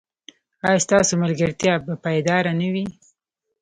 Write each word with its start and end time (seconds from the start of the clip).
ایا 0.67 0.83
ستاسو 0.85 1.13
ملګرتیا 1.23 1.73
به 1.85 1.93
پایداره 2.03 2.51
نه 2.59 2.67
وي؟ 2.73 2.85